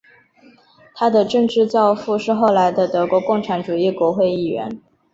[0.95, 4.81] 他的政治教父是后来的德国共产党国会议员。